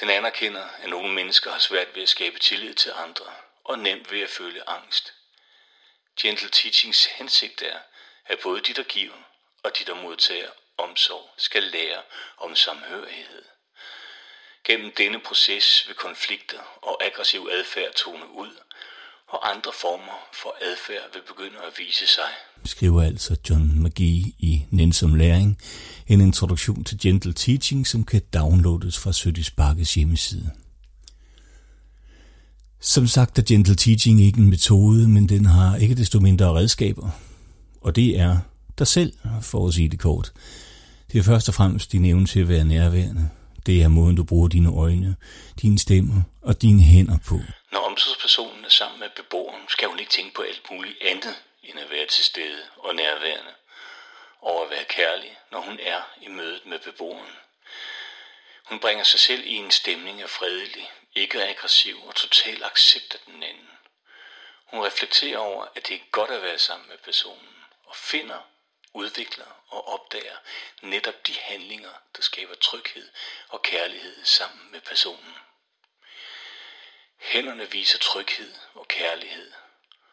Den 0.00 0.10
anerkender, 0.10 0.68
at 0.82 0.88
nogle 0.88 1.12
mennesker 1.12 1.50
har 1.50 1.58
svært 1.58 1.94
ved 1.94 2.02
at 2.02 2.08
skabe 2.08 2.38
tillid 2.38 2.74
til 2.74 2.92
andre, 2.96 3.34
og 3.64 3.78
nemt 3.78 4.10
ved 4.10 4.20
at 4.20 4.30
føle 4.30 4.68
angst. 4.68 5.14
Gentle 6.20 6.48
Teachings 6.48 7.06
hensigt 7.06 7.62
er, 7.62 7.78
at 8.26 8.38
både 8.42 8.60
de, 8.60 8.74
der 8.74 8.82
giver, 8.82 9.14
og 9.62 9.78
de, 9.78 9.84
der 9.84 9.94
modtager 9.94 10.50
omsorg, 10.76 11.30
skal 11.36 11.62
lære 11.62 12.02
om 12.36 12.56
samhørighed. 12.56 13.44
Gennem 14.66 14.90
denne 14.98 15.18
proces 15.28 15.84
vil 15.86 15.96
konflikter 15.96 16.62
og 16.82 16.94
aggressiv 17.06 17.48
adfærd 17.58 17.92
tone 18.04 18.26
ud, 18.42 18.52
og 19.28 19.50
andre 19.50 19.72
former 19.80 20.18
for 20.40 20.52
adfærd 20.70 21.12
vil 21.12 21.22
begynde 21.30 21.58
at 21.68 21.72
vise 21.78 22.06
sig. 22.06 22.30
Skriver 22.64 23.02
altså 23.02 23.36
John 23.50 23.82
McGee 23.82 24.24
i 24.38 24.66
Nænsom 24.70 25.14
Læring, 25.14 25.58
en 26.08 26.20
introduktion 26.20 26.84
til 26.84 26.98
Gentle 26.98 27.32
Teaching, 27.32 27.86
som 27.86 28.04
kan 28.04 28.22
downloades 28.34 28.98
fra 28.98 29.12
Sødis 29.12 29.50
Bakkes 29.50 29.94
hjemmeside. 29.94 30.50
Som 32.80 33.06
sagt 33.06 33.38
er 33.38 33.42
Gentle 33.42 33.76
Teaching 33.76 34.20
ikke 34.20 34.38
en 34.38 34.50
metode, 34.50 35.08
men 35.08 35.28
den 35.28 35.46
har 35.46 35.76
ikke 35.76 35.94
desto 35.94 36.20
mindre 36.20 36.54
redskaber. 36.54 37.10
Og 37.80 37.96
det 37.96 38.20
er 38.20 38.38
dig 38.78 38.86
selv, 38.86 39.12
for 39.42 39.68
at 39.68 39.74
sige 39.74 39.88
det 39.88 40.00
kort. 40.00 40.32
Det 41.12 41.18
er 41.18 41.22
først 41.22 41.48
og 41.48 41.54
fremmest 41.54 41.92
din 41.92 42.04
evne 42.04 42.26
til 42.26 42.40
at 42.40 42.48
være 42.48 42.64
nærværende. 42.64 43.30
Det 43.66 43.82
er 43.82 43.88
måden, 43.88 44.16
du 44.16 44.24
bruger 44.24 44.48
dine 44.48 44.70
øjne, 44.78 45.16
dine 45.62 45.78
stemmer 45.78 46.22
og 46.42 46.62
dine 46.62 46.82
hænder 46.82 47.18
på. 47.28 47.36
Når 47.72 47.80
omsorgspersonen 47.80 48.64
er 48.64 48.68
sammen 48.68 49.00
med 49.00 49.08
beboeren, 49.16 49.62
skal 49.68 49.88
hun 49.88 49.98
ikke 49.98 50.10
tænke 50.10 50.34
på 50.34 50.42
alt 50.42 50.62
muligt 50.70 50.98
andet 51.02 51.36
end 51.62 51.78
at 51.78 51.90
være 51.90 52.06
til 52.06 52.24
stede 52.24 52.62
og 52.76 52.94
nærværende. 52.94 53.54
Og 54.42 54.64
at 54.64 54.70
være 54.70 54.84
kærlig, 54.84 55.38
når 55.52 55.60
hun 55.60 55.78
er 55.82 56.00
i 56.22 56.28
mødet 56.28 56.66
med 56.66 56.78
beboeren. 56.78 57.32
Hun 58.68 58.80
bringer 58.80 59.04
sig 59.04 59.20
selv 59.20 59.46
i 59.46 59.54
en 59.54 59.70
stemning 59.70 60.22
af 60.22 60.30
fredelig, 60.30 60.90
ikke 61.14 61.48
aggressiv 61.48 61.96
og 62.08 62.14
total 62.14 62.64
accept 62.64 63.14
af 63.14 63.20
den 63.26 63.42
anden. 63.42 63.70
Hun 64.70 64.84
reflekterer 64.86 65.38
over, 65.38 65.64
at 65.76 65.88
det 65.88 65.94
er 65.96 66.10
godt 66.10 66.30
at 66.30 66.42
være 66.42 66.58
sammen 66.58 66.88
med 66.88 66.96
personen, 67.04 67.54
og 67.86 67.96
finder, 67.96 68.40
udvikler 68.94 69.62
og 69.68 69.88
opdager 69.88 70.36
netop 70.82 71.26
de 71.26 71.34
handlinger, 71.34 71.92
der 72.16 72.22
skaber 72.22 72.54
tryghed 72.54 73.10
og 73.48 73.62
kærlighed 73.62 74.24
sammen 74.24 74.72
med 74.72 74.80
personen. 74.80 75.34
Hænderne 77.18 77.70
viser 77.70 77.98
tryghed 77.98 78.54
og 78.74 78.88
kærlighed. 78.88 79.52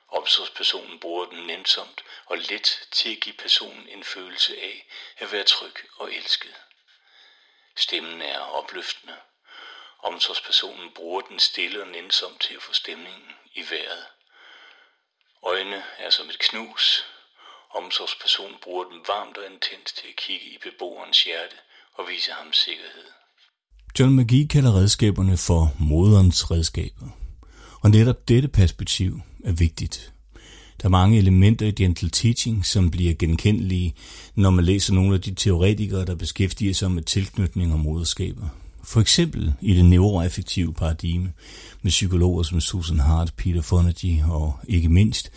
Omsorgspersonen 0.08 1.00
bruger 1.00 1.26
den 1.26 1.48
nænsomt 1.48 2.04
og 2.26 2.38
let 2.38 2.88
til 2.92 3.16
at 3.16 3.22
give 3.22 3.36
personen 3.36 3.88
en 3.88 4.04
følelse 4.04 4.62
af 4.62 4.88
at 5.18 5.32
være 5.32 5.44
tryg 5.44 5.76
og 5.96 6.14
elsket. 6.14 6.56
Stemmen 7.76 8.22
er 8.22 8.40
opløftende. 8.40 9.18
Omsorgspersonen 10.00 10.94
bruger 10.94 11.22
den 11.22 11.40
stille 11.40 11.82
og 11.82 11.88
nænsomt 11.88 12.42
til 12.42 12.56
at 12.56 12.62
få 12.62 12.74
stemningen 12.74 13.36
i 13.54 13.70
vejret. 13.70 14.06
Øjne 15.44 15.86
er 15.98 16.10
som 16.10 16.30
et 16.30 16.40
knus. 16.40 17.06
Omsorgspersonen 17.76 18.58
bruger 18.64 18.84
den 18.84 19.02
varmt 19.08 19.38
og 19.38 19.46
intens 19.54 19.90
til 19.98 20.08
at 20.12 20.18
kigge 20.24 20.46
i 20.46 20.58
beboerens 20.66 21.24
hjerte 21.24 21.56
og 21.98 22.04
vise 22.12 22.32
ham 22.40 22.54
sikkerhed. 22.54 23.08
John 24.00 24.16
McGee 24.16 24.48
kalder 24.48 24.74
redskaberne 24.76 25.38
for 25.38 25.62
moderens 25.80 26.52
redskaber. 26.52 27.08
Og 27.82 27.90
netop 27.90 28.28
dette 28.28 28.48
perspektiv 28.48 29.22
er 29.46 29.52
vigtigt. 29.52 30.14
Der 30.82 30.86
er 30.86 30.90
mange 30.90 31.18
elementer 31.18 31.66
i 31.66 31.72
Gentle 31.72 32.10
Teaching, 32.10 32.66
som 32.66 32.92
bliver 32.92 33.14
genkendelige, 33.14 33.96
når 34.36 34.50
man 34.50 34.66
læser 34.66 34.94
nogle 34.94 35.16
af 35.16 35.22
de 35.22 35.36
teoretikere, 35.36 36.06
der 36.06 36.16
beskæftiger 36.16 36.74
sig 36.74 36.92
med 36.92 37.04
tilknytning 37.04 37.74
og 37.74 37.80
moderskaber. 37.80 38.50
For 38.84 39.02
eksempel 39.02 39.54
i 39.62 39.74
det 39.74 39.86
neuroaffektive 39.86 40.74
paradigme 40.74 41.32
med 41.82 41.92
psykologer 41.92 42.44
som 42.44 42.62
Susan 42.62 43.00
Hart, 43.00 43.34
Peter 43.38 43.62
Fonagy 43.62 44.24
og 44.30 44.60
ikke 44.68 44.90
mindst 44.90 45.32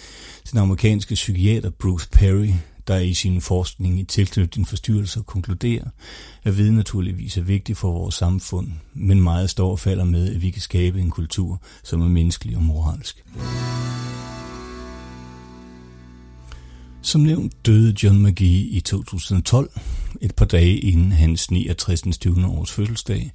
den 0.51 0.59
amerikanske 0.59 1.15
psykiater 1.15 1.71
Bruce 1.71 2.09
Perry, 2.13 2.53
der 2.89 2.99
i 2.99 3.15
sin 3.15 3.41
forskning 3.41 4.01
i 4.01 4.05
tilknytning 4.05 4.69
forstyrrelser 4.69 5.23
konkluderer, 5.23 5.89
at 6.45 6.57
viden 6.57 6.75
naturligvis 6.75 7.37
er 7.37 7.43
vigtig 7.43 7.77
for 7.77 7.93
vores 7.93 8.15
samfund, 8.15 8.69
men 8.95 9.23
meget 9.23 9.51
står 9.51 9.71
og 9.71 9.79
falder 9.79 10.05
med, 10.05 10.35
at 10.35 10.43
vi 10.43 10.51
kan 10.51 10.63
skabe 10.63 11.01
en 11.01 11.11
kultur, 11.11 11.63
som 11.83 12.03
er 12.03 12.09
menneskelig 12.09 12.57
og 12.57 12.63
moralsk. 12.63 13.25
Som 17.05 17.21
nævnt 17.21 17.67
døde 17.67 17.95
John 18.03 18.23
McGee 18.23 18.67
i 18.67 18.81
2012, 18.81 19.71
et 20.21 20.35
par 20.35 20.45
dage 20.45 20.79
inden 20.79 21.13
hans 21.13 21.51
69. 21.51 22.19
20. 22.19 22.47
års 22.47 22.73
fødselsdag, 22.73 23.33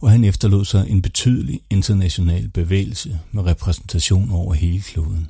og 0.00 0.10
han 0.10 0.24
efterlod 0.24 0.64
sig 0.64 0.90
en 0.90 1.02
betydelig 1.02 1.60
international 1.70 2.48
bevægelse 2.48 3.20
med 3.32 3.46
repræsentation 3.46 4.30
over 4.30 4.54
hele 4.54 4.82
kloden. 4.82 5.28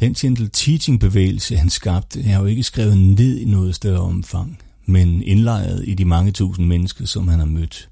Den 0.00 0.14
gentle 0.14 0.48
teaching 0.52 1.00
bevægelse, 1.00 1.56
han 1.56 1.70
skabte, 1.70 2.22
er 2.22 2.38
jo 2.38 2.46
ikke 2.46 2.62
skrevet 2.62 2.98
ned 2.98 3.38
i 3.38 3.44
noget 3.44 3.74
større 3.74 4.00
omfang, 4.00 4.58
men 4.86 5.22
indlejret 5.22 5.84
i 5.88 5.94
de 5.94 6.04
mange 6.04 6.32
tusind 6.32 6.66
mennesker, 6.66 7.06
som 7.06 7.28
han 7.28 7.38
har 7.38 7.46
mødt. 7.46 7.88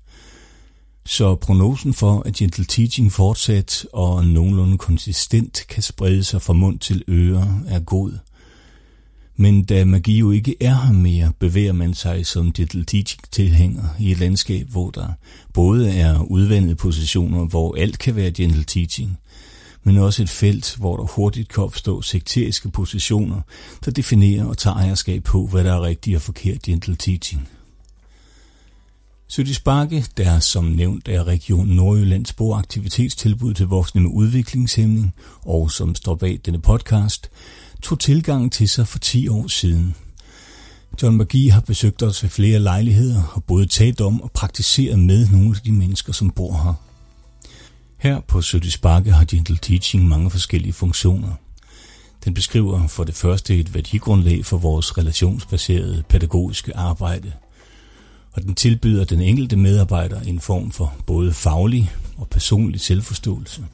Så 1.06 1.34
prognosen 1.34 1.94
for, 1.94 2.22
at 2.26 2.34
gentle 2.34 2.64
teaching 2.64 3.12
fortsat 3.12 3.86
og 3.92 4.26
nogenlunde 4.26 4.78
konsistent 4.78 5.64
kan 5.68 5.82
sprede 5.82 6.24
sig 6.24 6.42
fra 6.42 6.52
mund 6.52 6.78
til 6.78 7.04
øre, 7.08 7.60
er 7.68 7.80
god. 7.80 8.18
Men 9.36 9.64
da 9.64 9.84
magi 9.84 10.18
jo 10.18 10.30
ikke 10.30 10.56
er 10.60 10.74
her 10.74 10.92
mere, 10.92 11.32
bevæger 11.38 11.72
man 11.72 11.94
sig 11.94 12.26
som 12.26 12.52
Gentle 12.52 12.84
Teaching 12.84 13.22
tilhænger 13.30 13.84
i 14.00 14.10
et 14.12 14.18
landskab, 14.18 14.68
hvor 14.68 14.90
der 14.90 15.08
både 15.54 15.92
er 15.92 16.22
udvandede 16.22 16.74
positioner, 16.74 17.44
hvor 17.44 17.74
alt 17.74 17.98
kan 17.98 18.16
være 18.16 18.30
Gentle 18.30 18.64
Teaching, 18.64 19.18
men 19.82 19.96
også 19.96 20.22
et 20.22 20.30
felt, 20.30 20.76
hvor 20.78 20.96
der 20.96 21.04
hurtigt 21.04 21.48
kan 21.48 21.64
opstå 21.64 22.02
sekteriske 22.02 22.70
positioner, 22.70 23.40
der 23.84 23.90
definerer 23.90 24.44
og 24.44 24.58
tager 24.58 24.76
ejerskab 24.76 25.24
på, 25.24 25.46
hvad 25.46 25.64
der 25.64 25.72
er 25.72 25.82
rigtigt 25.82 26.16
og 26.16 26.22
forkert 26.22 26.62
Gentle 26.62 26.96
Teaching. 26.96 27.48
Sødis 29.28 29.60
Bakke, 29.60 30.04
der 30.16 30.40
som 30.40 30.64
nævnt 30.64 31.08
er 31.08 31.24
Region 31.24 31.68
Nordjyllands 31.68 32.32
boaktivitetstilbud 32.32 33.54
til 33.54 33.66
voksne 33.66 34.00
med 34.00 34.10
udviklingshæmning, 34.10 35.14
og 35.40 35.70
som 35.70 35.94
står 35.94 36.14
bag 36.14 36.40
denne 36.44 36.60
podcast, 36.60 37.30
tog 37.86 38.00
tilgangen 38.00 38.50
til 38.50 38.68
sig 38.68 38.88
for 38.88 38.98
10 38.98 39.28
år 39.28 39.48
siden. 39.48 39.94
John 41.02 41.18
McGee 41.18 41.50
har 41.50 41.60
besøgt 41.60 42.02
os 42.02 42.22
ved 42.22 42.30
flere 42.30 42.58
lejligheder 42.58 43.22
og 43.34 43.44
både 43.44 43.66
talt 43.66 44.00
om 44.00 44.22
og 44.22 44.30
praktiseret 44.32 44.98
med 44.98 45.28
nogle 45.28 45.56
af 45.56 45.62
de 45.64 45.72
mennesker, 45.72 46.12
som 46.12 46.30
bor 46.30 46.52
her. 46.52 46.74
Her 47.98 48.20
på 48.20 48.42
Sødis 48.42 48.78
Bakke 48.78 49.12
har 49.12 49.24
Gentle 49.24 49.58
Teaching 49.62 50.08
mange 50.08 50.30
forskellige 50.30 50.72
funktioner. 50.72 51.32
Den 52.24 52.34
beskriver 52.34 52.86
for 52.86 53.04
det 53.04 53.14
første 53.14 53.56
et 53.56 53.74
værdigrundlag 53.74 54.44
for 54.44 54.58
vores 54.58 54.98
relationsbaserede 54.98 56.04
pædagogiske 56.08 56.76
arbejde– 56.76 57.32
og 58.36 58.42
den 58.42 58.54
tilbyder 58.54 59.04
den 59.04 59.20
enkelte 59.20 59.56
medarbejder 59.56 60.20
en 60.20 60.40
form 60.40 60.70
for 60.70 60.94
både 61.06 61.32
faglig 61.32 61.92
og 62.16 62.28
personlig 62.28 62.80
selvforståelse. 62.80 63.64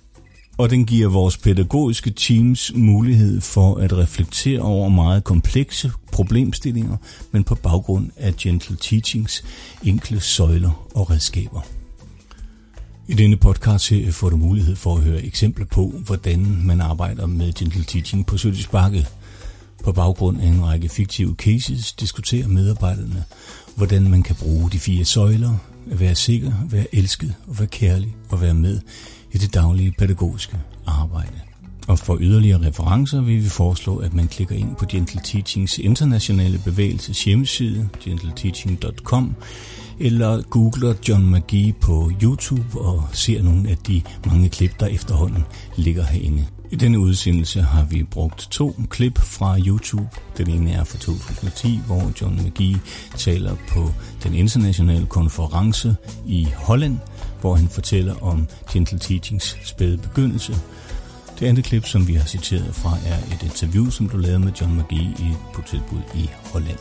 Og 0.58 0.70
den 0.70 0.84
giver 0.84 1.08
vores 1.08 1.36
pædagogiske 1.36 2.10
teams 2.10 2.72
mulighed 2.74 3.40
for 3.40 3.74
at 3.74 3.92
reflektere 3.92 4.60
over 4.60 4.88
meget 4.88 5.24
komplekse 5.24 5.92
problemstillinger, 6.12 6.96
men 7.32 7.44
på 7.44 7.54
baggrund 7.54 8.10
af 8.16 8.36
Gentle 8.36 8.76
Teachings 8.80 9.44
enkle 9.84 10.20
søjler 10.20 10.88
og 10.94 11.10
redskaber. 11.10 11.60
I 13.08 13.14
denne 13.14 13.36
podcast 13.36 13.92
får 14.10 14.30
du 14.30 14.36
mulighed 14.36 14.76
for 14.76 14.96
at 14.96 15.02
høre 15.02 15.22
eksempler 15.22 15.66
på, 15.66 15.92
hvordan 16.06 16.58
man 16.64 16.80
arbejder 16.80 17.26
med 17.26 17.52
Gentle 17.52 17.84
Teaching 17.84 18.26
på 18.26 18.36
Sødis 18.36 18.66
Bakke. 18.66 19.06
På 19.84 19.92
baggrund 19.92 20.40
af 20.40 20.46
en 20.46 20.64
række 20.64 20.88
fiktive 20.88 21.34
cases 21.34 21.92
diskuterer 21.92 22.48
medarbejderne, 22.48 23.24
hvordan 23.76 24.10
man 24.10 24.22
kan 24.22 24.36
bruge 24.36 24.70
de 24.70 24.78
fire 24.78 25.04
søjler, 25.04 25.54
at 25.90 26.00
være 26.00 26.14
sikker, 26.14 26.52
være 26.70 26.94
elsket 26.94 27.34
og 27.46 27.58
være 27.58 27.68
kærlig 27.68 28.16
og 28.28 28.40
være 28.40 28.54
med 28.54 28.80
i 29.32 29.38
det 29.38 29.54
daglige 29.54 29.94
pædagogiske 29.98 30.56
arbejde. 30.86 31.40
Og 31.88 31.98
for 31.98 32.18
yderligere 32.20 32.66
referencer 32.66 33.20
vil 33.20 33.44
vi 33.44 33.48
foreslå, 33.48 33.96
at 33.96 34.14
man 34.14 34.28
klikker 34.28 34.56
ind 34.56 34.76
på 34.76 34.86
Gentle 34.86 35.20
Teachings 35.24 35.78
internationale 35.78 36.58
bevægelses 36.64 37.24
hjemmeside, 37.24 37.88
gentleteaching.com, 38.00 39.34
eller 40.00 40.42
googler 40.42 40.94
John 41.08 41.30
McGee 41.30 41.72
på 41.72 42.12
YouTube 42.22 42.80
og 42.80 43.08
ser 43.12 43.42
nogle 43.42 43.70
af 43.70 43.76
de 43.76 44.02
mange 44.26 44.48
klip, 44.48 44.80
der 44.80 44.86
efterhånden 44.86 45.44
ligger 45.76 46.04
herinde. 46.04 46.46
I 46.70 46.76
denne 46.76 46.98
udsendelse 46.98 47.62
har 47.62 47.84
vi 47.84 48.02
brugt 48.02 48.48
to 48.50 48.74
klip 48.90 49.18
fra 49.18 49.58
YouTube. 49.58 50.08
Den 50.38 50.50
ene 50.50 50.72
er 50.72 50.84
fra 50.84 50.98
2010, 50.98 51.80
hvor 51.86 52.12
John 52.20 52.40
McGee 52.42 52.80
taler 53.16 53.56
på 53.68 53.90
den 54.22 54.34
internationale 54.34 55.06
konference 55.06 55.96
i 56.26 56.48
Holland, 56.56 56.98
hvor 57.42 57.54
han 57.54 57.68
fortæller 57.68 58.22
om 58.22 58.48
Gentle 58.72 58.98
Teachings 58.98 59.56
spæde 59.64 59.98
begyndelse. 59.98 60.56
Det 61.40 61.46
andet 61.46 61.64
klip, 61.64 61.86
som 61.86 62.08
vi 62.08 62.14
har 62.14 62.26
citeret 62.26 62.74
fra, 62.74 62.96
er 63.06 63.18
et 63.34 63.42
interview, 63.42 63.90
som 63.90 64.08
du 64.08 64.16
lavede 64.16 64.38
med 64.38 64.52
John 64.60 64.78
McGee 64.78 65.14
i, 65.18 65.32
på 65.54 65.62
tilbud 65.66 66.00
i 66.14 66.30
Holland. 66.52 66.78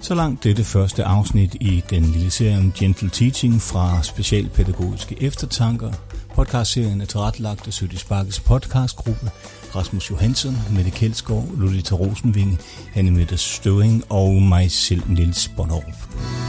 Så 0.00 0.14
langt 0.14 0.44
dette 0.44 0.64
første 0.64 1.04
afsnit 1.04 1.54
i 1.60 1.84
den 1.90 2.02
lille 2.02 2.30
serie 2.30 2.58
om 2.58 2.72
Gentle 2.72 3.10
Teaching 3.10 3.62
fra 3.62 4.02
Specialpædagogiske 4.02 5.22
Eftertanker. 5.22 5.92
Podcastserien 6.34 7.00
er 7.00 7.06
tilrettelagt 7.06 7.66
af 7.66 7.72
Sødis 7.72 8.00
Sparkes 8.00 8.40
podcastgruppe, 8.40 9.30
Rasmus 9.76 10.10
Johansson, 10.10 10.56
Mette 10.70 10.90
Kjeldsgaard, 10.90 11.48
Lolita 11.56 11.94
Rosenvinge, 11.94 12.58
Anne 12.94 13.10
Mette 13.10 13.36
Støring 13.36 14.04
og 14.08 14.32
mig 14.32 14.70
selv, 14.70 15.02
Niels 15.08 15.50
Bonnerup. 15.56 16.43